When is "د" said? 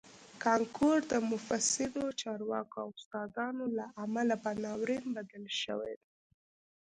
1.11-1.13